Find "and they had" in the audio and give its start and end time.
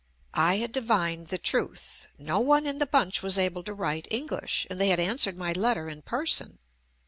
4.67-4.99